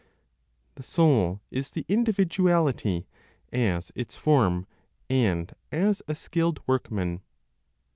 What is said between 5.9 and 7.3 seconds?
A SKILLED WORKMAN.